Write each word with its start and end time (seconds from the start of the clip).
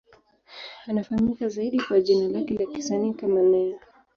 Anafahamika 0.87 1.49
zaidi 1.49 1.79
kwa 1.81 2.01
jina 2.01 2.27
lake 2.27 2.53
la 2.53 2.65
kisanii 2.65 3.13
kama 3.13 3.41
Ne-Yo. 3.41 3.79